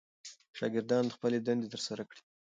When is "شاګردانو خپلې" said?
0.57-1.37